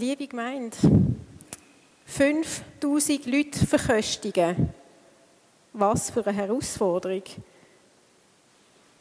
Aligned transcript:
Liebe 0.00 0.26
Gemeinde, 0.26 0.78
5000 2.06 3.26
Leute 3.26 3.66
verköstigen. 3.66 4.72
Was 5.74 6.08
für 6.10 6.26
eine 6.26 6.38
Herausforderung. 6.38 7.22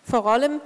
Vor 0.03 0.25
allem, 0.25 0.59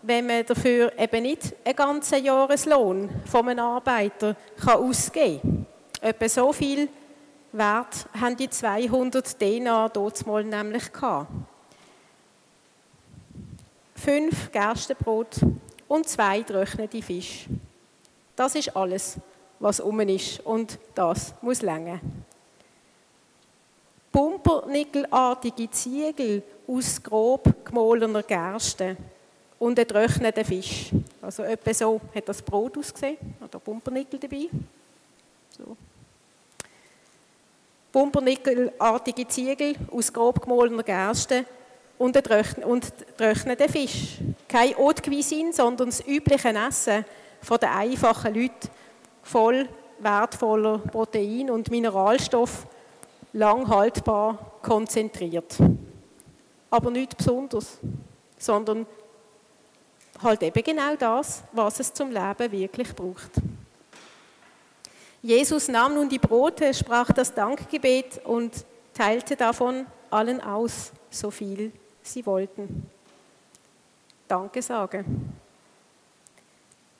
wenn 0.00 0.26
man 0.26 0.46
dafür 0.46 0.90
eben 0.98 1.24
nicht 1.24 1.54
einen 1.66 1.76
ganzen 1.76 2.24
Jahreslohn 2.24 3.10
von 3.26 3.46
einem 3.46 3.62
Arbeiter 3.62 4.34
kann 4.58 4.78
ausgeben 4.78 5.66
kann. 6.00 6.08
Etwa 6.08 6.28
so 6.30 6.50
viel 6.54 6.88
Wert 7.52 8.08
haben 8.18 8.38
die 8.38 8.48
200 8.48 9.38
Denar 9.38 9.90
dort 9.90 10.26
mal 10.26 10.44
nämlich 10.44 10.90
gehabt. 10.94 11.30
Fünf 13.96 14.50
Gerstenbrot 14.50 15.40
und 15.88 16.08
zwei 16.08 16.38
getrocknete 16.38 17.02
Fische. 17.02 17.50
Das 18.34 18.54
ist 18.54 18.74
alles, 18.74 19.18
was 19.58 19.80
um 19.80 20.00
ist 20.00 20.40
und 20.40 20.78
das 20.94 21.34
muss 21.40 21.62
länger. 21.62 22.00
Pumpernickelartige 24.12 25.70
Ziegel 25.70 26.42
aus 26.68 27.02
grob 27.02 27.64
gemahlener 27.64 28.22
Gerste 28.22 28.96
und 29.58 29.78
ein 29.78 29.86
getrockneter 29.86 30.44
Fisch. 30.44 30.90
Also 31.20 31.42
etwa 31.42 31.74
so 31.74 32.00
hat 32.14 32.28
das 32.28 32.40
Brot 32.40 32.78
ausgesehen. 32.78 33.16
Da 33.50 33.58
Pumpernickel 33.58 34.20
dabei. 34.20 34.48
So. 35.56 35.76
Pumpernickelartige 37.90 39.26
Ziegel 39.26 39.74
aus 39.90 40.12
grob 40.12 40.40
gemahlener 40.40 40.82
Gerste 40.82 41.44
und 41.98 42.12
getrockneten 42.12 43.68
Fisch. 43.68 44.18
Kein 44.48 44.76
Haute 44.76 45.02
Cuisine, 45.02 45.52
sondern 45.52 45.88
das 45.88 46.06
übliche 46.06 46.48
Essen 46.50 47.04
den 47.50 47.68
einfachen 47.68 48.34
Leuten, 48.34 48.68
voll 49.24 49.68
wertvoller 49.98 50.78
Protein 50.78 51.50
und 51.50 51.70
Mineralstoff, 51.70 52.66
lang 53.32 53.68
haltbar, 53.68 54.38
konzentriert. 54.62 55.56
Aber 56.70 56.90
nichts 56.90 57.16
Besonderes, 57.16 57.78
sondern 58.38 58.86
halt 60.22 60.42
eben 60.42 60.62
genau 60.62 60.94
das, 60.96 61.42
was 61.52 61.80
es 61.80 61.92
zum 61.92 62.10
Leben 62.10 62.52
wirklich 62.52 62.94
braucht. 62.94 63.30
Jesus 65.22 65.68
nahm 65.68 65.94
nun 65.94 66.08
die 66.08 66.18
Brote, 66.18 66.74
sprach 66.74 67.10
das 67.12 67.32
Dankgebet 67.34 68.20
und 68.24 68.52
teilte 68.92 69.36
davon 69.36 69.86
allen 70.10 70.40
aus, 70.40 70.92
so 71.10 71.30
viel 71.30 71.72
sie 72.02 72.24
wollten. 72.26 72.90
Danke 74.28 74.60
sagen. 74.60 75.32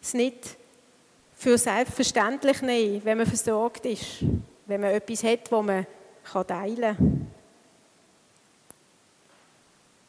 Es 0.01 0.15
nicht 0.15 0.57
für 1.45 1.59
selbstverständlich 1.59 2.63
nehmen, 2.63 3.05
wenn 3.05 3.19
man 3.19 3.27
versorgt 3.27 3.85
ist, 3.85 4.25
wenn 4.65 4.81
man 4.81 4.93
etwas 4.93 5.23
hat, 5.25 5.53
wo 5.53 5.61
man 5.61 5.87
teilen 6.49 6.97
kann. 6.97 7.33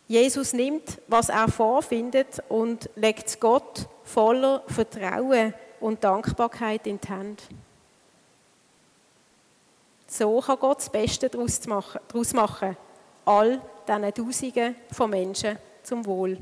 Jesus 0.07 0.53
nimmt, 0.53 1.01
was 1.09 1.27
er 1.27 1.49
vorfindet 1.49 2.41
und 2.47 2.89
legt 2.95 3.27
es 3.27 3.37
Gott 3.37 3.85
voller 4.05 4.63
Vertrauen 4.67 5.53
und 5.81 6.01
Dankbarkeit 6.01 6.87
in 6.87 7.01
die 7.01 7.07
Hände. 7.09 7.43
So 10.07 10.39
kann 10.39 10.57
Gott 10.57 10.77
das 10.77 10.89
Beste 10.89 11.29
daraus 11.29 12.33
machen, 12.33 12.77
all 13.25 13.61
diesen 13.85 14.13
Tausenden 14.13 14.75
von 14.89 15.09
Menschen 15.09 15.57
zum 15.83 16.05
Wohl. 16.05 16.37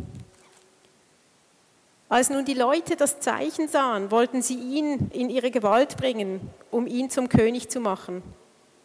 Als 2.14 2.30
nun 2.30 2.46
die 2.46 2.54
Leute 2.54 2.96
das 2.96 3.20
Zeichen 3.22 3.68
sahen, 3.68 4.12
wollten 4.12 4.44
sie 4.44 4.54
ihn 4.54 5.10
in 5.14 5.32
ihre 5.32 5.50
Gewalt 5.50 5.98
bringen, 5.98 6.48
um 6.70 6.86
ihn 6.86 7.10
zum 7.10 7.28
König 7.28 7.70
zu 7.70 7.80
machen. 7.80 8.22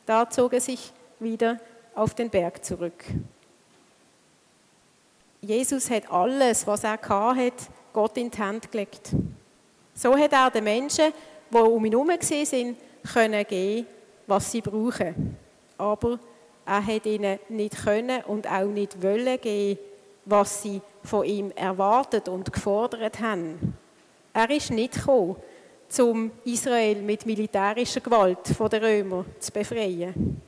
Da 0.07 0.31
zog 0.31 0.55
er 0.55 0.63
sich 0.63 0.95
wieder 1.21 1.61
auf 1.95 2.15
den 2.15 2.31
Berg 2.31 2.65
zurück. 2.65 3.05
Jesus 5.43 5.91
hat 5.91 6.11
alles, 6.11 6.67
was 6.67 6.85
er 6.85 6.99
hatte, 7.03 7.67
Gott 7.93 8.17
in 8.17 8.31
die 8.31 8.39
Hand 8.39 8.73
gelegt. 8.73 9.11
So 9.93 10.17
hat 10.17 10.33
er 10.33 10.51
den 10.51 10.65
Menschen, 10.65 11.13
die 11.51 11.59
um 11.59 11.85
ihn 11.85 11.93
herum 11.93 12.11
sind, 12.23 12.79
können 13.13 13.47
geben, 13.47 13.87
was 14.27 14.51
sie 14.51 14.63
brauchen. 14.63 15.37
Aber 15.77 16.19
er 16.65 16.87
hat 16.87 17.05
ihnen 17.05 17.39
nicht 17.51 17.77
können 17.85 18.25
und 18.25 18.51
auch 18.51 18.69
nicht 18.69 19.03
wollen 19.03 19.39
geben, 19.39 19.79
was 20.29 20.63
sie 20.63 20.81
von 21.05 21.25
ihm 21.25 21.51
erwartet 21.53 22.29
und 22.29 22.53
gefordert 22.53 23.21
haben. 23.21 23.77
Er 24.33 24.51
ist 24.51 24.71
nicht 24.71 24.95
gekommen, 24.95 25.37
um 25.99 26.31
Israel 26.45 27.03
mit 27.03 27.25
militärischer 27.25 28.01
Gewalt 28.01 28.47
von 28.57 28.69
den 28.69 28.85
Römern 28.85 29.25
zu 29.41 29.51
befreien. 29.51 30.41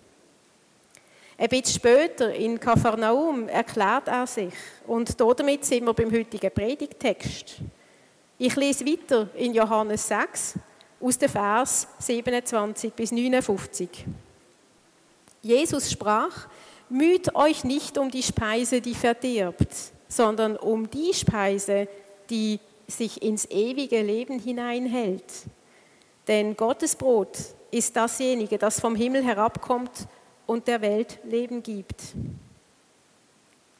Ein 1.39 1.49
bisschen 1.49 1.81
später 1.81 2.35
in 2.35 2.61
Kapharnaum 2.61 3.49
erklärt 3.49 4.09
er 4.09 4.27
sich 4.27 4.53
und 4.87 5.19
damit 5.19 5.65
sind 5.65 5.87
wir 5.87 5.95
beim 5.95 6.13
heutigen 6.13 6.51
Predigtext. 6.51 7.57
Ich 8.37 8.57
lese 8.57 8.85
weiter 8.85 9.29
in 9.35 9.55
Johannes 9.55 10.07
6 10.07 10.55
aus 11.01 11.17
den 11.17 11.31
Vers 11.31 11.89
27 11.99 12.93
bis 12.93 13.11
59. 13.11 14.05
Jesus 15.41 15.91
sprach, 15.91 16.47
müht 16.91 17.35
euch 17.35 17.65
nicht 17.65 17.99
um 17.99 18.11
die 18.11 18.23
Speise, 18.23 18.81
die 18.81 18.95
verdirbt, 18.95 19.69
sondern 20.09 20.57
um 20.57 20.91
die 20.91 21.15
Speise, 21.15 21.89
die 22.29 22.61
sich 22.87 23.23
ins 23.23 23.47
ewige 23.51 24.03
Leben 24.03 24.39
hineinhält. 24.39 25.25
Denn 26.29 26.57
Gottes 26.57 26.97
Brot 26.97 27.39
ist 27.71 27.97
dasjenige, 27.97 28.59
das 28.59 28.81
vom 28.81 28.95
Himmel 28.95 29.25
herabkommt 29.25 30.09
und 30.47 30.67
der 30.67 30.81
Welt 30.81 31.19
Leben 31.25 31.63
gibt. 31.63 32.03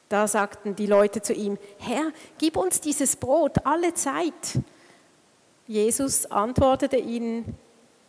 Da 0.09 0.27
sagten 0.27 0.75
die 0.75 0.87
Leute 0.87 1.21
zu 1.21 1.33
ihm, 1.33 1.57
Herr, 1.79 2.11
gib 2.37 2.57
uns 2.57 2.81
dieses 2.81 3.15
Brot 3.15 3.65
alle 3.65 3.93
Zeit. 3.93 4.59
Jesus 5.67 6.25
antwortete 6.25 6.97
ihnen, 6.97 7.57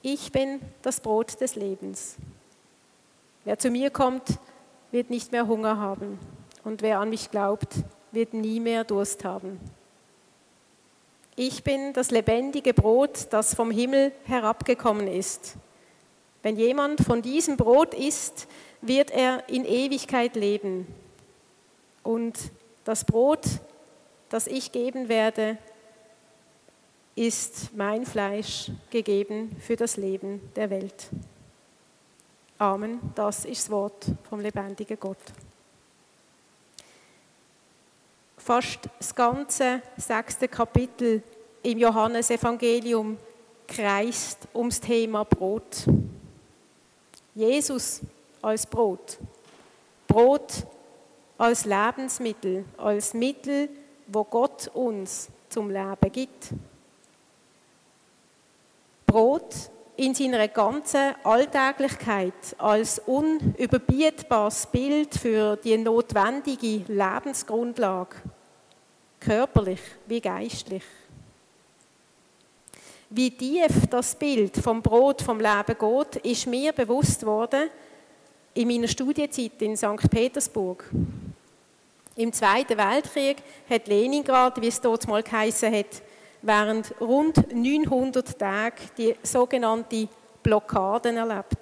ich 0.02 0.32
bin 0.32 0.60
das 0.82 0.98
Brot 0.98 1.40
des 1.40 1.54
Lebens. 1.54 2.16
Wer 3.44 3.58
zu 3.58 3.70
mir 3.70 3.90
kommt, 3.90 4.24
wird 4.92 5.10
nicht 5.10 5.32
mehr 5.32 5.48
Hunger 5.48 5.78
haben. 5.78 6.18
Und 6.62 6.82
wer 6.82 7.00
an 7.00 7.10
mich 7.10 7.30
glaubt, 7.30 7.74
wird 8.12 8.34
nie 8.34 8.60
mehr 8.60 8.84
Durst 8.84 9.24
haben. 9.24 9.58
Ich 11.34 11.64
bin 11.64 11.94
das 11.94 12.10
lebendige 12.10 12.74
Brot, 12.74 13.26
das 13.30 13.54
vom 13.54 13.70
Himmel 13.70 14.12
herabgekommen 14.24 15.08
ist. 15.08 15.56
Wenn 16.42 16.56
jemand 16.56 17.00
von 17.00 17.22
diesem 17.22 17.56
Brot 17.56 17.94
isst, 17.94 18.46
wird 18.82 19.10
er 19.10 19.48
in 19.48 19.64
Ewigkeit 19.64 20.36
leben. 20.36 20.86
Und 22.02 22.38
das 22.84 23.04
Brot, 23.04 23.46
das 24.28 24.46
ich 24.46 24.72
geben 24.72 25.08
werde, 25.08 25.56
ist 27.14 27.74
mein 27.74 28.04
Fleisch 28.04 28.70
gegeben 28.90 29.56
für 29.60 29.76
das 29.76 29.96
Leben 29.96 30.40
der 30.56 30.70
Welt. 30.70 31.08
Amen. 32.62 33.00
Das 33.16 33.44
ist 33.44 33.64
das 33.64 33.70
Wort 33.70 34.06
vom 34.30 34.38
lebendigen 34.38 34.96
Gott. 35.00 35.18
Fast 38.38 38.78
das 39.00 39.12
ganze 39.12 39.82
sechste 39.96 40.46
Kapitel 40.46 41.24
im 41.64 41.78
Johannesevangelium 41.78 43.18
kreist 43.66 44.46
ums 44.54 44.80
Thema 44.80 45.24
Brot. 45.24 45.86
Jesus 47.34 48.00
als 48.40 48.64
Brot. 48.64 49.18
Brot 50.06 50.64
als 51.38 51.64
Lebensmittel, 51.64 52.64
als 52.76 53.12
Mittel, 53.12 53.70
wo 54.06 54.22
Gott 54.22 54.68
uns 54.68 55.30
zum 55.48 55.68
Leben 55.68 56.12
gibt. 56.12 56.50
Brot 59.04 59.52
in 60.02 60.16
seiner 60.16 60.48
ganzen 60.48 61.14
Alltäglichkeit 61.22 62.34
als 62.58 62.98
unüberbietbares 63.06 64.66
Bild 64.66 65.14
für 65.14 65.54
die 65.54 65.78
notwendige 65.78 66.82
Lebensgrundlage, 66.88 68.16
körperlich 69.20 69.78
wie 70.08 70.20
geistlich. 70.20 70.82
Wie 73.10 73.30
tief 73.30 73.86
das 73.90 74.16
Bild 74.16 74.56
vom 74.56 74.82
Brot 74.82 75.22
vom 75.22 75.38
Leben 75.38 75.76
geht, 75.78 76.16
ist 76.24 76.48
mir 76.48 76.72
bewusst 76.72 77.24
worden 77.24 77.70
in 78.54 78.66
meiner 78.66 78.88
Studienzeit 78.88 79.62
in 79.62 79.76
St. 79.76 80.10
Petersburg. 80.10 80.90
Im 82.16 82.32
Zweiten 82.32 82.76
Weltkrieg 82.76 83.36
hat 83.70 83.86
Leningrad, 83.86 84.60
wie 84.60 84.66
es 84.66 84.80
dort 84.80 85.06
mal 85.06 85.22
geheißen 85.22 85.72
hat, 85.72 86.02
während 86.42 86.94
rund 87.00 87.54
900 87.54 88.38
Tagen 88.38 88.76
die 88.98 89.14
sogenannte 89.22 90.08
Blockaden 90.42 91.16
erlebt. 91.16 91.58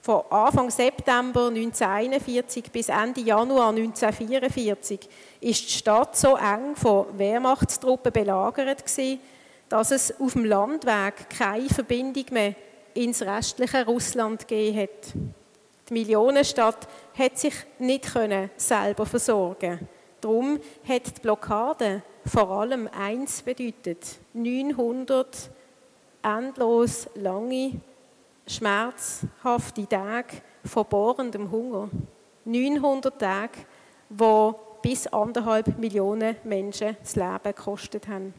Von 0.00 0.22
Anfang 0.30 0.68
September 0.68 1.46
1941 1.46 2.72
bis 2.72 2.88
Ende 2.88 3.20
Januar 3.20 3.68
1944 3.68 5.08
ist 5.40 5.62
die 5.62 5.72
Stadt 5.78 6.16
so 6.16 6.36
eng 6.36 6.74
von 6.74 7.06
Wehrmachtstruppen 7.16 8.12
belagert 8.12 8.84
gewesen, 8.84 9.20
dass 9.68 9.92
es 9.92 10.20
auf 10.20 10.32
dem 10.32 10.44
Landweg 10.44 11.30
keine 11.30 11.68
Verbindung 11.68 12.24
mehr 12.32 12.56
ins 12.94 13.22
restliche 13.22 13.86
Russland 13.86 14.48
gegeben 14.48 14.80
hat. 14.80 15.14
Die 15.88 15.94
Millionenstadt 15.94 16.88
hat 17.16 17.38
sich 17.38 17.54
nicht 17.78 18.10
selber 18.56 19.06
versorgen. 19.06 19.88
Darum 20.20 20.58
hat 20.88 21.16
die 21.16 21.20
Blockade 21.20 22.02
vor 22.24 22.50
allem 22.50 22.88
eins 22.88 23.42
bedeutet: 23.42 24.18
900 24.32 25.50
endlos 26.22 27.08
lange, 27.14 27.80
schmerzhafte 28.46 29.86
Tage 29.86 30.36
von 30.64 30.86
bohrendem 30.86 31.50
Hunger. 31.50 31.90
900 32.44 33.18
Tage, 33.18 33.58
wo 34.08 34.54
bis 34.82 35.06
anderthalb 35.06 35.78
Millionen 35.78 36.36
Menschen 36.44 36.96
das 37.00 37.16
Leben 37.16 37.38
gekostet 37.44 38.08
haben. 38.08 38.34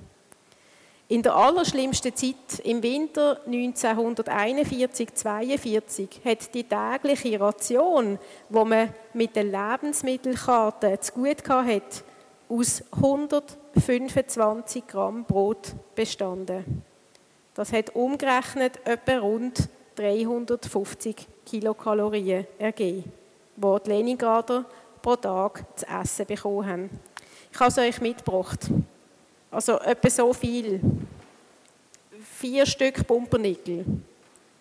In 1.09 1.21
der 1.21 1.36
allerschlimmsten 1.36 2.15
Zeit, 2.15 2.59
im 2.63 2.81
Winter 2.81 3.41
1941-42, 3.47 6.24
hat 6.24 6.56
die 6.56 6.63
tägliche 6.63 7.39
Ration, 7.39 8.18
wo 8.50 8.65
man 8.65 8.91
mit 9.13 9.36
der 9.36 9.44
Lebensmittelkarte 9.44 11.00
zu 11.01 11.13
gut 11.13 11.47
hatte, 11.47 12.03
aus 12.50 12.83
125 13.75 14.87
Gramm 14.87 15.25
Brot 15.25 15.73
bestanden. 15.95 16.83
Das 17.53 17.71
hat 17.71 17.95
umgerechnet 17.95 18.79
etwa 18.85 19.17
rund 19.17 19.69
350 19.95 21.27
Kilokalorien 21.45 22.47
ergeben, 22.57 23.11
die 23.55 23.77
die 23.85 23.89
Leningrader 23.89 24.65
pro 25.01 25.15
Tag 25.15 25.65
zu 25.77 25.85
essen 25.87 26.25
bekommen 26.25 26.67
haben. 26.67 26.89
Ich 27.51 27.59
habe 27.59 27.69
es 27.69 27.77
euch 27.77 28.01
mitgebracht. 28.01 28.71
Also 29.51 29.79
etwa 29.79 30.09
so 30.09 30.33
viel. 30.33 30.79
Vier 32.39 32.65
Stück 32.65 33.05
Pumpernickel 33.05 33.85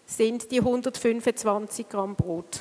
sind 0.04 0.50
die 0.50 0.58
125 0.58 1.88
Gramm 1.88 2.14
Brot. 2.14 2.60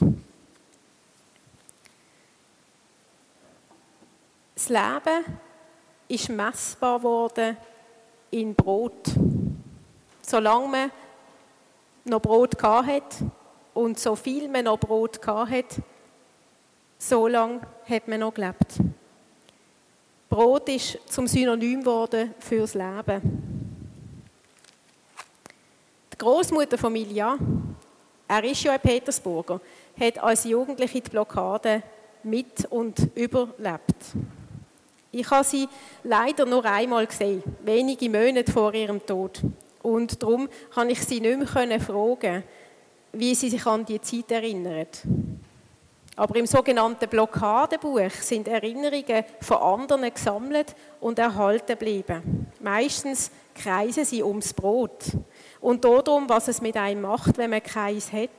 Das 4.56 4.70
Leben 4.70 5.26
ist 6.12 6.30
messbar 6.30 7.02
worden 7.02 7.56
in 8.32 8.54
Brot. 8.54 9.14
Solange 10.22 10.68
man 10.68 10.92
noch 12.04 12.22
Brot 12.22 12.62
hatte 12.62 13.32
und 13.74 13.98
so 13.98 14.16
viel 14.16 14.50
man 14.50 14.66
noch 14.66 14.78
Brot 14.78 15.26
hatte, 15.26 15.82
so 16.98 17.28
lange 17.28 17.62
hat 17.90 18.08
man 18.10 18.20
noch 18.20 18.34
gelebt. 18.34 18.78
Brot 20.30 20.68
ist 20.68 21.00
zum 21.08 21.28
Synonym 21.28 21.80
geworden 21.80 22.34
fürs 22.40 22.74
Leben. 22.74 23.72
Die 26.14 26.18
Großmutter 26.18 26.78
von 26.78 26.92
Milja, 26.92 27.38
er 28.28 28.44
ist 28.44 28.64
ja 28.64 28.74
ein 28.74 28.82
Petersburger, 28.82 29.62
hat 30.00 30.20
als 30.20 30.44
Jugendliche 30.44 31.02
die 31.02 31.10
Blockade 31.10 31.84
mit 32.24 32.66
und 32.70 33.10
überlebt. 33.16 33.96
Ich 35.12 35.30
habe 35.30 35.44
sie 35.44 35.68
leider 36.04 36.46
nur 36.46 36.64
einmal 36.64 37.06
gesehen, 37.06 37.44
wenige 37.64 38.10
Monate 38.10 38.52
vor 38.52 38.74
ihrem 38.74 39.06
Tod. 39.06 39.42
Und 39.82 40.22
darum 40.22 40.48
kann 40.74 40.90
ich 40.90 41.04
sie 41.04 41.20
nicht 41.20 41.54
mehr 41.54 41.82
fragen, 41.82 42.44
wie 43.12 43.36
sie 43.36 43.50
sich 43.50 43.66
an 43.66 43.86
die 43.86 44.00
Zeit 44.00 44.32
erinnert. 44.32 45.04
Aber 46.16 46.36
im 46.36 46.46
sogenannten 46.46 47.10
Blockadebuch 47.10 48.12
sind 48.22 48.48
Erinnerungen 48.48 49.26
von 49.42 49.58
anderen 49.58 50.14
gesammelt 50.14 50.76
und 51.00 51.20
erhalten 51.20 51.68
geblieben. 51.68 52.48
Meistens 52.60 53.32
kreisen 53.56 54.06
sie 54.06 54.24
ums 54.24 54.54
Brot 54.54 55.06
und 55.60 55.84
darum, 55.84 56.30
was 56.30 56.48
es 56.48 56.62
mit 56.62 56.78
einem 56.78 57.02
macht, 57.02 57.38
wenn 57.38 57.50
man 57.50 57.64
keins 57.64 58.12
hat. 58.14 58.30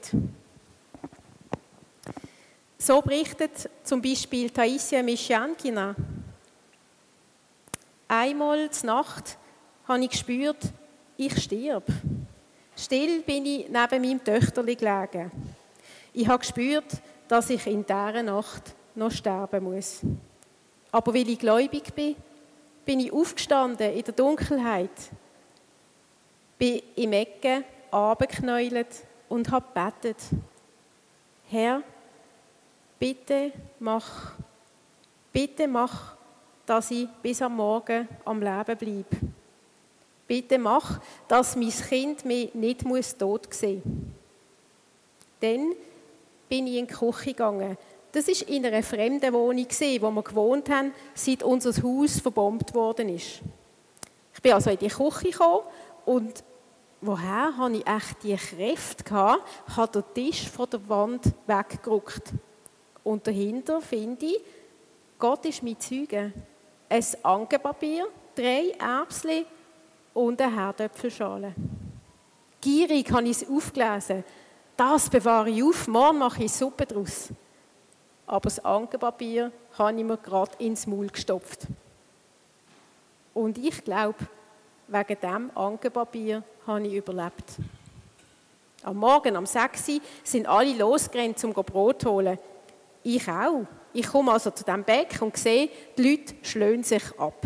So 2.79 3.01
berichtet 3.01 3.71
zum 3.85 4.01
Beispiel 4.01 4.51
Taisia 4.51 5.03
Mischankina. 5.03 5.95
Einmal 8.15 8.69
zur 8.69 8.89
Nacht 8.89 9.39
habe 9.89 10.05
ich 10.05 10.11
gespürt, 10.11 10.59
ich 11.17 11.43
stirb. 11.43 11.87
Still 12.77 13.23
bin 13.23 13.47
ich 13.47 13.71
neben 13.71 14.03
meinem 14.03 14.23
Töchterli 14.23 14.77
gelegen. 14.77 15.33
Ich 16.13 16.29
habe 16.29 16.41
gespürt, 16.41 16.85
dass 17.27 17.49
ich 17.49 17.67
in 17.67 17.87
dieser 17.87 18.23
Nacht 18.23 18.75
noch 18.95 19.11
sterben 19.11 19.65
muss. 19.65 20.01
Aber 20.91 21.15
weil 21.15 21.27
ich 21.27 21.39
gläubig 21.39 21.95
bin, 21.95 22.17
bin 22.85 23.01
ich 23.01 23.11
aufgestanden 23.11 23.95
in 23.95 24.05
der 24.05 24.13
Dunkelheit, 24.13 24.91
bin 26.59 26.83
im 26.97 27.15
Ecke 27.15 27.65
abgeknäult 27.91 28.89
und 29.31 29.51
habe 29.51 29.65
gebetet. 29.73 30.19
Herr, 31.49 31.83
bitte 32.99 33.53
mach, 33.79 34.33
bitte 35.33 35.67
mach, 35.67 36.15
dass 36.67 36.91
ich 36.91 37.09
bis 37.23 37.43
am 37.43 37.57
Morgen 37.57 38.09
am 38.25 38.41
Leben 38.41 38.77
bleibe. 38.77 39.33
Bitte 40.27 40.59
mach, 40.59 41.01
dass 41.29 41.57
mein 41.57 41.71
Kind 41.71 42.25
mich 42.25 42.55
nicht 42.55 42.85
tot 43.19 43.53
sehen 43.53 43.83
muss. 43.85 44.23
Denn 45.43 45.75
bin 46.49 46.67
ich 46.67 46.77
in 46.77 46.87
die 46.87 46.93
Küche 46.93 47.31
gegangen. 47.31 47.77
Das 48.13 48.29
war 48.29 48.49
in 48.49 48.67
einer 48.67 48.83
fremden 48.83 49.33
Wohnung, 49.33 49.67
wo 49.67 50.11
wir 50.11 50.23
gewohnt 50.23 50.69
haben, 50.69 50.93
seit 51.15 51.43
unser 51.43 51.71
Haus 51.83 52.21
verbombt 52.21 52.75
worden 52.75 53.09
ist. 53.09 53.41
Ich 54.35 54.43
bin 54.43 54.53
also 54.53 54.71
in 54.71 54.79
die 54.79 54.89
Küche 54.89 55.31
gekommen 55.31 55.65
und 56.05 56.45
woher 57.01 57.57
habe 57.57 57.77
ich 57.77 57.87
echt 57.87 58.23
die 58.23 58.37
Kräfte 58.37 59.05
gehabt, 59.05 59.43
habe 59.77 60.03
den 60.03 60.15
Tisch 60.15 60.49
von 60.49 60.69
der 60.71 60.89
Wand 60.89 61.25
weggerückt. 61.47 62.33
Und 63.03 63.27
dahinter 63.27 63.81
finde 63.81 64.27
ich, 64.27 64.41
Gott 65.19 65.45
ist 65.47 65.63
mein 65.63 65.81
Zeuge. 65.81 66.33
Ein 66.93 67.05
Angepapier, 67.23 68.07
drei 68.35 68.75
Erbsen 68.79 69.47
und 70.13 70.39
eine 70.43 70.55
Herdöpfelschale. 70.55 71.55
Gierig 72.61 73.11
habe 73.11 73.25
ich 73.25 73.43
es 73.43 73.49
aufgelesen 73.49 74.23
das 74.77 75.09
bewahre 75.09 75.49
ich 75.49 75.63
auf, 75.63 75.87
morgen 75.87 76.19
mache 76.19 76.45
ich 76.45 76.53
Suppe 76.53 76.85
daraus. 76.85 77.29
Aber 78.27 78.49
das 78.49 78.63
Ankerpapier 78.65 79.53
habe 79.79 79.99
ich 79.99 80.05
mir 80.05 80.17
gerade 80.19 80.53
ins 80.59 80.87
Maul 80.87 81.07
gestopft. 81.09 81.67
Und 83.33 83.57
ich 83.59 83.85
glaube, 83.85 84.19
wegen 84.89 85.21
diesem 85.21 85.51
Ankerpapier 85.55 86.43
habe 86.67 86.87
ich 86.87 86.95
überlebt. 86.95 87.45
Am 88.83 88.97
Morgen, 88.97 89.37
am 89.37 89.47
6 89.47 89.89
Uhr, 89.89 90.01
sind 90.25 90.47
alle 90.47 90.77
losgerannt, 90.77 91.43
um 91.45 91.53
Brot 91.53 92.03
zu 92.03 92.11
holen. 92.11 92.39
Ich 93.03 93.29
auch. 93.29 93.67
Ich 93.93 94.07
komme 94.07 94.33
also 94.33 94.51
zu 94.51 94.65
diesem 94.65 94.85
Beck 94.85 95.21
und 95.21 95.37
sehe, 95.37 95.69
die 95.97 96.11
Leute 96.11 96.35
schlönen 96.43 96.83
sich 96.83 97.03
ab. 97.19 97.45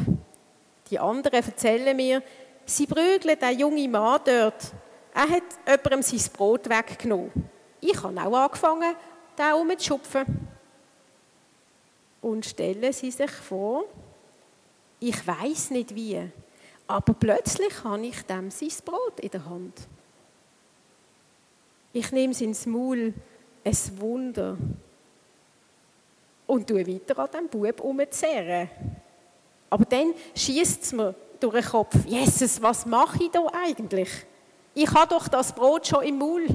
Die 0.90 0.98
anderen 0.98 1.42
erzählen 1.42 1.96
mir, 1.96 2.22
sie 2.64 2.86
prügeln 2.86 3.38
den 3.38 3.58
jungen 3.58 3.90
Mann 3.90 4.20
dort, 4.24 4.72
er 5.12 5.28
hat 5.30 5.42
jemandem 5.66 6.02
sein 6.02 6.32
Brot 6.32 6.68
weggenommen. 6.68 7.32
Ich 7.80 8.02
habe 8.02 8.20
auch 8.20 8.34
angefangen, 8.34 8.94
da 9.34 9.54
umzuschupfen. 9.54 10.24
Und 12.20 12.44
stellen 12.44 12.92
Sie 12.92 13.10
sich 13.10 13.30
vor, 13.30 13.84
ich 15.00 15.26
weiß 15.26 15.70
nicht 15.70 15.94
wie, 15.94 16.20
aber 16.86 17.14
plötzlich 17.14 17.84
habe 17.84 18.06
ich 18.06 18.22
dem 18.22 18.50
sein 18.50 18.72
Brot 18.84 19.20
in 19.20 19.30
der 19.30 19.44
Hand. 19.44 19.88
Ich 21.92 22.12
nehme 22.12 22.32
es 22.32 22.40
ins 22.40 22.66
Maul, 22.66 23.14
ein 23.64 23.76
Wunder. 24.00 24.58
Und 26.46 26.66
tue 26.66 26.86
weiter 26.86 27.18
an 27.18 27.28
diesem 27.32 27.48
Bub 27.48 27.80
umzuzehren. 27.80 28.70
Aber 29.68 29.84
dann 29.84 30.14
schießt 30.34 30.82
es 30.82 30.92
mir 30.92 31.14
durch 31.40 31.54
den 31.54 31.64
Kopf, 31.64 31.96
Jesus, 32.06 32.62
was 32.62 32.86
mache 32.86 33.24
ich 33.24 33.30
da 33.30 33.46
eigentlich? 33.52 34.26
ich 34.76 34.92
habe 34.92 35.08
doch 35.08 35.26
das 35.26 35.54
Brot 35.54 35.86
schon 35.86 36.04
im 36.04 36.18
Maul. 36.18 36.46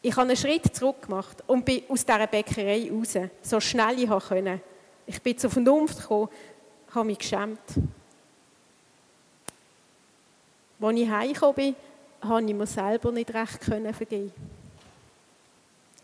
Ich 0.00 0.12
habe 0.12 0.22
einen 0.22 0.36
Schritt 0.36 0.74
zurück 0.74 1.02
gemacht 1.02 1.42
und 1.48 1.64
bin 1.64 1.82
aus 1.88 2.04
dieser 2.04 2.26
Bäckerei 2.28 2.88
raus, 2.92 3.14
so 3.42 3.58
schnell 3.58 3.98
ich 3.98 4.08
konnte. 4.08 4.60
Ich 5.04 5.20
bin 5.20 5.36
zur 5.36 5.50
Vernunft 5.50 6.00
gekommen, 6.00 6.28
habe 6.94 7.06
mich 7.06 7.18
geschämt. 7.18 7.58
Als 10.80 10.96
ich 10.96 11.08
heimgekommen 11.08 11.54
bin, 11.54 11.76
konnte 12.20 12.52
ich 12.52 12.58
mir 12.58 12.66
selber 12.66 13.10
nicht 13.10 13.34
recht 13.34 13.64
vergeben. 13.64 14.32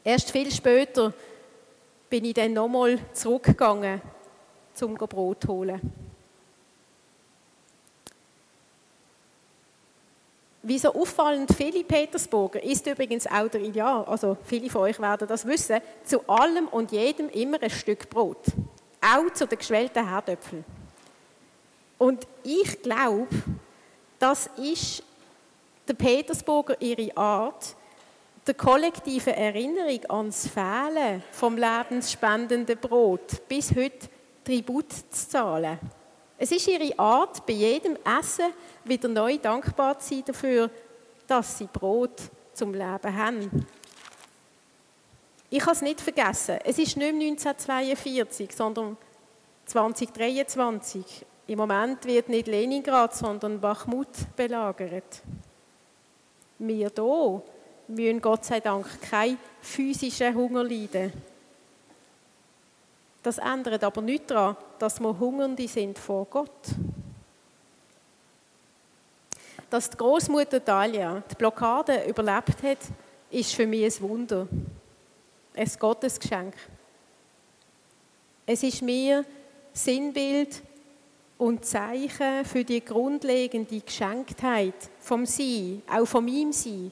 Erst 0.02 0.33
viel 0.33 0.50
später 0.50 1.12
bin 2.09 2.25
ich 2.25 2.35
dann 2.35 2.53
nochmal 2.53 2.99
zurückgegangen, 3.12 4.00
um 4.81 4.95
Brot 4.95 5.43
zu 5.43 5.49
holen. 5.49 5.81
Wie 10.62 10.79
so 10.79 10.93
auffallend 10.93 11.55
viele 11.55 11.85
Petersburger 11.85 12.62
ist 12.62 12.87
übrigens 12.87 13.27
auch 13.27 13.49
der 13.49 13.61
Ideal, 13.61 14.05
also 14.05 14.37
viele 14.45 14.69
von 14.69 14.83
euch 14.83 14.99
werden 15.00 15.27
das 15.27 15.47
wissen, 15.47 15.81
zu 16.05 16.29
allem 16.29 16.69
und 16.69 16.93
jedem 16.93 17.29
immer 17.31 17.62
ein 17.62 17.71
Stück 17.71 18.11
Brot. 18.11 18.45
Auch 19.00 19.33
zu 19.33 19.47
den 19.47 19.59
geschwellten 19.59 20.09
Herdöpfeln. 20.09 20.65
Und 21.97 22.27
ich 22.43 22.83
glaube, 22.83 23.29
Das 24.19 24.50
ist 24.57 25.03
der 25.87 25.95
Petersburger 25.95 26.81
ihre 26.81 27.17
Art, 27.17 27.77
der 28.49 28.55
kollektiven 28.55 29.35
Erinnerung 29.35 30.00
ans 30.09 30.49
Fehlen 30.49 31.23
vom 31.33 31.57
lebensspendenden 31.57 32.78
Brot 32.78 33.47
bis 33.47 33.71
heute 33.76 34.09
Tribut 34.43 34.90
zu 34.90 35.28
zahlen. 35.28 35.78
Es 36.38 36.50
ist 36.50 36.67
ihre 36.67 36.99
Art, 36.99 37.45
bei 37.45 37.52
jedem 37.52 37.99
Essen 38.19 38.47
wieder 38.85 39.09
neu 39.09 39.37
dankbar 39.37 39.99
zu 39.99 40.14
sein 40.14 40.25
dafür, 40.25 40.71
dass 41.26 41.59
sie 41.59 41.69
Brot 41.71 42.23
zum 42.55 42.73
Leben 42.73 43.17
haben. 43.17 43.67
Ich 45.50 45.62
habe 45.62 45.73
es 45.73 45.83
nicht 45.83 46.00
vergessen. 46.00 46.59
Es 46.64 46.78
ist 46.78 46.97
nicht 46.97 47.14
mehr 47.14 47.31
1942, 47.31 48.55
sondern 48.55 48.97
2023. 49.67 51.26
Im 51.49 51.59
Moment 51.59 52.05
wird 52.07 52.31
nicht 52.31 52.47
Leningrad, 52.47 53.14
sondern 53.14 53.61
Bachmut 53.61 54.09
belagert. 54.37 55.23
Wir 56.59 56.76
hier 56.76 56.90
müssen 57.88 58.21
Gott 58.21 58.45
sei 58.45 58.61
Dank 58.61 58.87
keinen 59.02 59.38
physischen 59.61 60.35
Hunger 60.35 60.64
leiden. 60.64 61.12
Das 63.23 63.38
ändert 63.38 63.83
aber 63.83 64.00
nicht 64.00 64.30
daran, 64.30 64.57
dass 64.78 65.00
wir 65.00 65.18
Hungernde 65.18 65.66
sind 65.66 65.99
vor 65.99 66.26
Gott. 66.26 66.68
Dass 69.68 69.90
die 69.90 69.97
Großmutter 69.97 70.64
Talia 70.64 71.23
die 71.30 71.35
Blockade 71.35 72.04
überlebt 72.09 72.62
hat, 72.62 72.78
ist 73.30 73.54
für 73.54 73.66
mich 73.66 73.85
ein 73.85 74.09
Wunder. 74.09 74.49
Ein 75.54 75.71
Gottesgeschenk. 75.78 76.54
Es 78.47 78.62
ist 78.62 78.80
mir 78.80 79.25
Sinnbild 79.73 80.62
und 81.37 81.64
Zeichen 81.64 82.45
für 82.45 82.64
die 82.64 82.83
grundlegende 82.83 83.80
Geschenktheit 83.80 84.75
vom 85.00 85.26
Sein, 85.26 85.83
auch 85.90 86.07
von 86.07 86.25
meinem 86.25 86.52
Sein. 86.52 86.90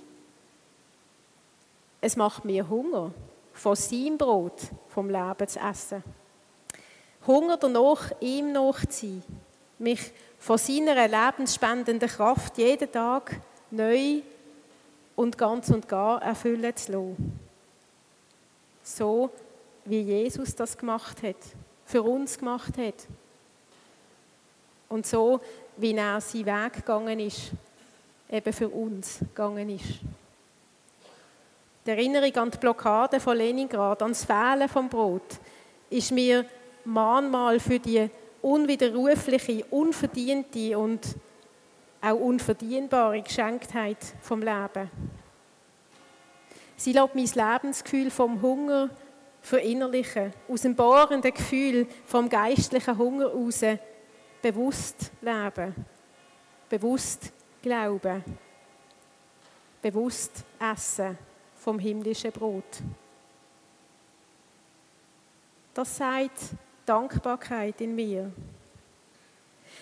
Es 2.06 2.14
macht 2.14 2.44
mir 2.44 2.68
Hunger, 2.68 3.10
von 3.52 3.74
seinem 3.74 4.16
Brot, 4.16 4.60
vom 4.90 5.10
Leben 5.10 5.48
zu 5.48 5.58
essen. 5.58 6.04
Hunger 7.26 7.56
danach, 7.56 8.12
ihm 8.20 8.52
nachzuziehen, 8.52 9.24
mich 9.80 10.12
von 10.38 10.56
seiner 10.56 11.08
lebensspendenden 11.08 12.08
Kraft 12.08 12.58
jeden 12.58 12.92
Tag 12.92 13.40
neu 13.72 14.20
und 15.16 15.36
ganz 15.36 15.68
und 15.70 15.88
gar 15.88 16.22
erfüllen 16.22 16.76
zu 16.76 16.92
lassen. 16.92 17.40
So 18.84 19.30
wie 19.84 20.02
Jesus 20.02 20.54
das 20.54 20.78
gemacht 20.78 21.24
hat, 21.24 21.34
für 21.86 22.04
uns 22.04 22.38
gemacht 22.38 22.78
hat. 22.78 23.08
Und 24.88 25.06
so 25.06 25.40
wie 25.76 25.92
er 25.92 26.20
seinen 26.20 26.46
Weg 26.46 26.72
gegangen 26.74 27.18
ist, 27.18 27.50
eben 28.30 28.52
für 28.52 28.68
uns 28.68 29.18
gegangen 29.18 29.70
ist. 29.70 30.02
Die 31.86 31.92
Erinnerung 31.92 32.34
an 32.34 32.50
die 32.50 32.58
Blockade 32.58 33.20
von 33.20 33.36
Leningrad, 33.36 34.02
an 34.02 34.08
das 34.08 34.24
Fehlen 34.24 34.68
vom 34.68 34.88
Brot, 34.88 35.38
ist 35.88 36.10
mir 36.10 36.44
Mahnmal 36.84 37.60
für 37.60 37.78
die 37.78 38.10
unwiderrufliche, 38.42 39.64
unverdiente 39.66 40.76
und 40.76 41.14
auch 42.00 42.16
unverdienbare 42.16 43.22
Geschenktheit 43.22 43.98
vom 44.20 44.40
Leben. 44.40 44.90
Sie 46.74 46.92
lässt 46.92 47.14
mein 47.14 47.52
Lebensgefühl 47.52 48.10
vom 48.10 48.42
Hunger 48.42 48.90
verinnerlichen, 49.40 50.32
aus 50.48 50.62
dem 50.62 50.74
bohrenden 50.74 51.32
Gefühl 51.32 51.86
vom 52.04 52.28
geistlichen 52.28 52.98
Hunger 52.98 53.28
raus 53.28 53.60
bewusst 54.42 55.12
leben, 55.20 55.72
bewusst 56.68 57.32
glauben, 57.62 58.24
bewusst 59.80 60.32
essen 60.58 61.16
vom 61.66 61.80
himmlischen 61.80 62.30
Brot. 62.30 62.80
Das 65.74 65.96
sagt 65.96 66.38
Dankbarkeit 66.86 67.80
in 67.80 67.92
mir. 67.92 68.30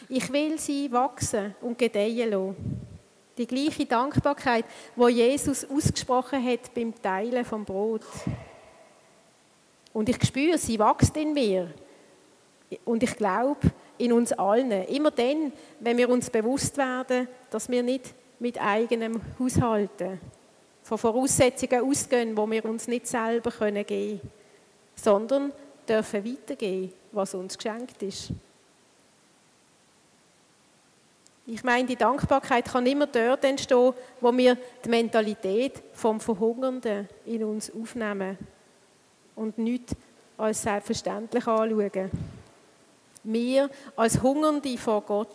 Ich 0.08 0.32
will 0.32 0.58
sie 0.58 0.90
wachsen 0.90 1.54
und 1.60 1.76
gedeihen 1.76 2.30
lassen. 2.30 2.80
Die 3.36 3.46
gleiche 3.46 3.84
Dankbarkeit, 3.84 4.64
wo 4.96 5.08
Jesus 5.08 5.62
ausgesprochen 5.68 6.42
hat 6.42 6.72
beim 6.74 6.94
Teilen 7.02 7.44
vom 7.44 7.66
Brot. 7.66 8.06
Und 9.92 10.08
ich 10.08 10.24
spüre, 10.24 10.56
sie 10.56 10.78
wächst 10.78 11.14
in 11.18 11.34
mir. 11.34 11.70
Und 12.86 13.02
ich 13.02 13.14
glaube, 13.14 13.60
in 13.98 14.14
uns 14.14 14.32
allen. 14.32 14.86
Immer 14.86 15.10
dann, 15.10 15.52
wenn 15.80 15.98
wir 15.98 16.08
uns 16.08 16.30
bewusst 16.30 16.78
werden, 16.78 17.28
dass 17.50 17.68
wir 17.68 17.82
nicht 17.82 18.14
mit 18.38 18.58
eigenem 18.58 19.20
Haushalten 19.38 20.18
von 20.84 20.98
Voraussetzungen 20.98 21.90
ausgehen, 21.90 22.36
wo 22.36 22.48
wir 22.48 22.64
uns 22.66 22.86
nicht 22.86 23.06
selber 23.06 23.50
geben 23.50 23.86
können, 23.86 24.20
sondern 24.94 25.52
dürfen 25.88 26.24
weitergeben, 26.24 26.92
was 27.10 27.34
uns 27.34 27.56
geschenkt 27.56 28.02
ist. 28.02 28.30
Ich 31.46 31.64
meine, 31.64 31.86
die 31.86 31.96
Dankbarkeit 31.96 32.66
kann 32.66 32.86
immer 32.86 33.06
dort 33.06 33.44
entstehen, 33.44 33.92
wo 34.20 34.36
wir 34.36 34.56
die 34.84 34.88
Mentalität 34.88 35.82
vom 35.94 36.20
Verhungernden 36.20 37.08
in 37.24 37.44
uns 37.44 37.72
aufnehmen 37.74 38.38
und 39.36 39.58
nicht 39.58 39.96
als 40.36 40.62
selbstverständlich 40.62 41.46
anschauen. 41.46 42.10
Wir 43.22 43.70
als 43.96 44.22
Hungernde 44.22 44.76
vor 44.76 45.00
Gott, 45.02 45.34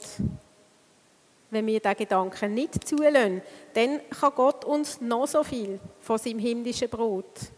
wenn 1.52 1.66
wir 1.66 1.80
diesen 1.80 1.98
Gedanken 1.98 2.54
nicht 2.54 2.88
zulassen, 2.88 3.42
dann 3.74 4.02
kann 4.10 4.34
Gott 4.36 4.66
uns 4.66 5.02
noch 5.02 5.28
so 5.28 5.44
viel 5.44 5.80
von 6.00 6.18
seinem 6.18 6.40
himmlischen 6.40 6.90
Brot 6.90 7.52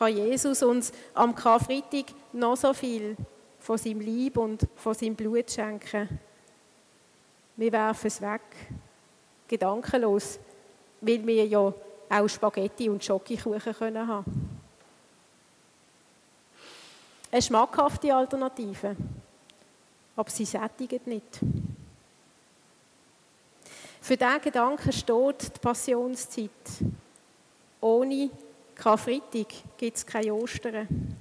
kann 0.00 0.16
Jesus 0.16 0.62
uns 0.62 0.92
am 1.12 1.34
Karfreitag 1.34 2.06
noch 2.32 2.56
so 2.56 2.72
viel 2.72 3.16
von 3.58 3.76
seinem 3.76 4.00
Lieb 4.00 4.38
und 4.38 4.66
von 4.74 4.94
seinem 4.94 5.14
Blut 5.14 5.50
schenken. 5.50 6.08
Wir 7.54 7.70
werfen 7.70 8.06
es 8.06 8.18
weg, 8.22 8.40
gedankenlos, 9.46 10.40
weil 11.02 11.26
wir 11.26 11.46
ja 11.46 11.74
auch 12.08 12.28
Spaghetti 12.28 12.88
und 12.88 13.04
Schokokuchen 13.04 13.74
können 13.74 14.08
haben. 14.08 14.58
Eine 17.30 17.42
schmackhafte 17.42 18.14
Alternative, 18.14 18.96
aber 20.16 20.30
sie 20.30 20.46
sättigt 20.46 21.06
nicht. 21.06 21.40
Für 24.10 24.16
diesen 24.16 24.40
Gedanken 24.40 24.92
steht 24.92 25.54
die 25.54 25.60
Passionszeit. 25.60 26.50
Ohne 27.80 28.30
Karfreitag 28.74 29.46
gibt 29.78 29.96
es 29.96 30.04
keine 30.04 30.34
Ostern. 30.34 31.16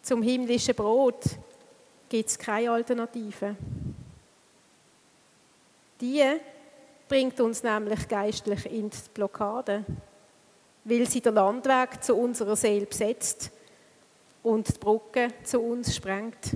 Zum 0.00 0.22
himmlischen 0.22 0.76
Brot 0.76 1.24
gibt 2.08 2.28
es 2.28 2.38
keine 2.38 2.70
Alternative. 2.70 3.56
Die 6.00 6.22
bringt 7.08 7.40
uns 7.40 7.64
nämlich 7.64 8.06
geistlich 8.06 8.64
in 8.66 8.88
die 8.88 8.98
Blockade, 9.12 9.84
weil 10.84 11.10
sie 11.10 11.20
den 11.20 11.34
Landweg 11.34 12.00
zu 12.00 12.14
unserer 12.14 12.54
Seele 12.54 12.86
besetzt 12.86 13.50
und 14.44 14.68
die 14.68 14.78
Brücke 14.78 15.30
zu 15.42 15.62
uns 15.62 15.96
sprengt. 15.96 16.52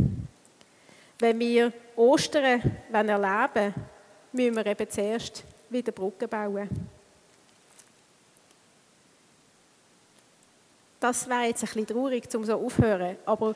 Wenn 1.18 1.36
wir 1.40 1.72
Ostern 1.96 2.62
erleben 2.92 3.18
wollen, 3.18 3.95
müssen 4.36 4.56
wir 4.56 4.66
eben 4.66 4.90
zuerst 4.90 5.44
wieder 5.70 5.92
Brücken 5.92 6.28
bauen. 6.28 6.68
Das 11.00 11.28
wäre 11.28 11.44
jetzt 11.44 11.62
ein 11.62 11.66
bisschen 11.66 11.86
traurig, 11.86 12.34
um 12.34 12.44
so 12.44 12.54
aufzuhören. 12.54 13.16
Aber 13.26 13.54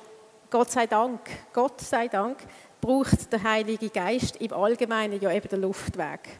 Gott 0.50 0.70
sei 0.70 0.86
Dank, 0.86 1.20
Gott 1.52 1.80
sei 1.80 2.08
Dank, 2.08 2.38
braucht 2.80 3.32
der 3.32 3.42
Heilige 3.42 3.88
Geist 3.88 4.36
im 4.36 4.52
Allgemeinen 4.52 5.20
ja 5.20 5.32
eben 5.32 5.48
den 5.48 5.62
Luftweg. 5.62 6.38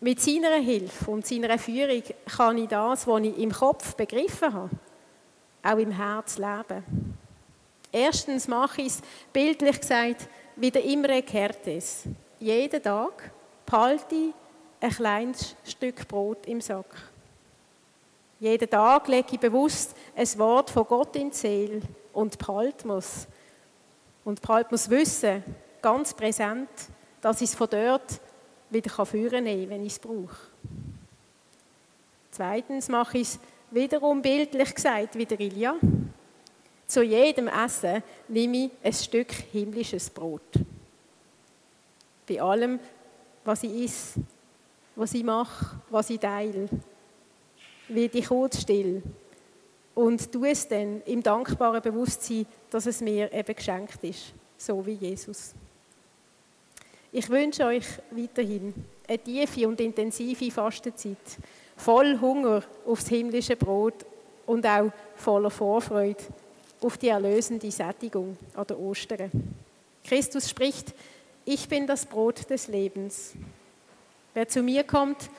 Mit 0.00 0.20
seiner 0.20 0.56
Hilfe 0.56 1.10
und 1.10 1.26
seiner 1.26 1.58
Führung 1.58 2.02
kann 2.24 2.58
ich 2.58 2.68
das, 2.68 3.06
was 3.06 3.22
ich 3.22 3.38
im 3.38 3.52
Kopf 3.52 3.94
begriffen 3.94 4.52
habe, 4.52 4.70
auch 5.62 5.78
im 5.78 5.90
Herz 5.90 6.38
leben. 6.38 7.16
Erstens 7.92 8.48
mache 8.48 8.82
ich 8.82 8.88
es, 8.88 9.02
bildlich 9.32 9.80
gesagt, 9.80 10.28
wie 10.56 10.70
der 10.70 10.84
Imre 10.84 11.22
Kertes. 11.22 12.04
Jeden 12.40 12.82
Tag 12.82 13.30
behalte 13.66 14.14
ich 14.14 14.32
ein 14.80 14.90
kleines 14.90 15.54
Stück 15.62 16.08
Brot 16.08 16.46
im 16.46 16.62
Sack. 16.62 16.86
Jeden 18.38 18.70
Tag 18.70 19.06
lege 19.08 19.28
ich 19.32 19.40
bewusst 19.40 19.94
ein 20.16 20.38
Wort 20.38 20.70
von 20.70 20.86
Gott 20.86 21.14
in 21.16 21.30
die 21.30 21.36
Seele 21.36 21.82
und 22.14 22.38
behalte 22.38 22.86
muss. 22.86 23.26
Und 24.24 24.40
behalte 24.40 24.70
muss 24.70 24.88
wissen, 24.88 25.44
ganz 25.82 26.14
präsent, 26.14 26.70
dass 27.20 27.42
ich 27.42 27.50
es 27.50 27.54
von 27.54 27.68
dort 27.68 28.18
wieder 28.70 29.04
führen 29.04 29.44
kann, 29.44 29.68
wenn 29.68 29.84
ich 29.84 29.92
es 29.92 29.98
brauche. 29.98 30.36
Zweitens 32.30 32.88
mache 32.88 33.18
ich 33.18 33.28
es 33.28 33.40
wiederum 33.70 34.22
bildlich 34.22 34.74
gesagt, 34.74 35.14
wie 35.18 35.26
der 35.26 35.40
Ilja. 35.40 35.74
Zu 36.86 37.02
jedem 37.02 37.48
Essen 37.48 38.02
nehme 38.28 38.56
ich 38.56 38.70
ein 38.82 38.92
Stück 38.94 39.30
himmlisches 39.30 40.08
Brot. 40.08 40.40
Bei 42.30 42.40
allem, 42.40 42.78
was 43.44 43.64
ich 43.64 43.84
esse, 43.84 44.20
was 44.94 45.14
ich 45.14 45.24
mache, 45.24 45.80
was 45.90 46.10
ich 46.10 46.20
teile. 46.20 46.68
Werde 47.88 48.18
ich 48.18 48.28
kurz 48.28 48.60
still 48.60 49.02
und 49.96 50.30
tue 50.30 50.50
es 50.50 50.68
dann 50.68 51.02
im 51.06 51.22
dankbaren 51.22 51.82
Bewusstsein, 51.82 52.46
dass 52.70 52.86
es 52.86 53.00
mir 53.00 53.32
eben 53.32 53.54
geschenkt 53.54 54.02
ist, 54.04 54.32
so 54.56 54.84
wie 54.86 54.92
Jesus. 54.92 55.54
Ich 57.10 57.28
wünsche 57.28 57.64
euch 57.64 57.86
weiterhin 58.12 58.72
eine 59.08 59.18
tiefe 59.18 59.66
und 59.66 59.80
intensive 59.80 60.52
Fastenzeit, 60.52 61.16
voll 61.76 62.16
Hunger 62.20 62.62
aufs 62.86 63.08
himmlische 63.08 63.56
Brot 63.56 64.06
und 64.46 64.64
auch 64.64 64.92
voller 65.16 65.50
Vorfreude 65.50 66.22
auf 66.80 66.96
die 66.96 67.08
erlösende 67.08 67.70
Sättigung 67.72 68.36
an 68.54 68.66
der 68.68 68.78
Ostern. 68.78 69.30
Christus 70.04 70.48
spricht, 70.48 70.94
ich 71.52 71.68
bin 71.68 71.88
das 71.88 72.06
Brot 72.06 72.48
des 72.48 72.68
Lebens. 72.68 73.34
Wer 74.34 74.46
zu 74.46 74.62
mir 74.62 74.84
kommt, 74.84 75.30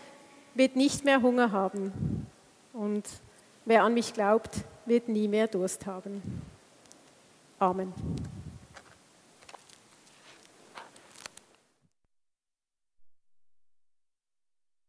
wird 0.55 0.75
nicht 0.75 1.05
mehr 1.05 1.21
Hunger 1.21 1.53
haben. 1.53 2.27
Und 2.73 3.07
wer 3.63 3.83
an 3.83 3.93
mich 3.93 4.13
glaubt, 4.13 4.57
wird 4.85 5.07
nie 5.07 5.29
mehr 5.29 5.47
Durst 5.47 5.85
haben. 5.85 6.41
Amen. 7.59 7.93